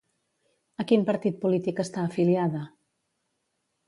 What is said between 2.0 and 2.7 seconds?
afiliada?